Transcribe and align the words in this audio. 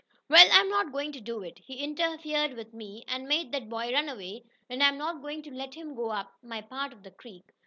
"Well, 0.29 0.47
I'm 0.51 0.67
not 0.67 0.91
going 0.91 1.11
to 1.11 1.21
do 1.21 1.43
it. 1.43 1.59
He 1.59 1.75
interfered 1.75 2.53
with 2.55 2.73
me, 2.73 3.03
and 3.07 3.27
made 3.27 3.51
that 3.51 3.69
boy 3.69 3.93
run 3.93 4.09
away, 4.09 4.45
and 4.67 4.81
I'm 4.81 4.97
not 4.97 5.21
going 5.21 5.43
to 5.43 5.53
let 5.53 5.75
him 5.75 5.93
go 5.93 6.09
up 6.09 6.33
my 6.41 6.59
part 6.61 6.91
of 6.91 7.03
the 7.03 7.11
creek." 7.11 7.43